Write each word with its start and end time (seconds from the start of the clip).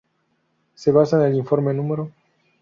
Se 0.73 0.91
basa 0.91 1.17
en 1.17 1.31
el 1.33 1.37
informe 1.37 1.75
No. 1.75 2.11